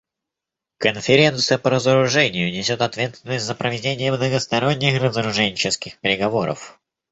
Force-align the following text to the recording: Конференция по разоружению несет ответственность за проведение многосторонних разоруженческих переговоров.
Конференция 0.79 1.59
по 1.59 1.69
разоружению 1.69 2.51
несет 2.51 2.81
ответственность 2.81 3.45
за 3.45 3.53
проведение 3.53 4.11
многосторонних 4.11 4.99
разоруженческих 4.99 5.99
переговоров. 5.99 6.79